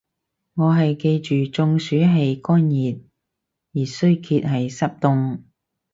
[0.55, 3.01] 我係記住中暑係乾熱，
[3.71, 5.41] 熱衰竭係濕凍